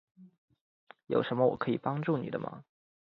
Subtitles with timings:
[1.05, 2.63] 有什么我可以帮助你的吗？